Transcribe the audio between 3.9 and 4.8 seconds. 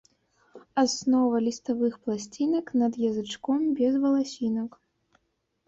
валасінак.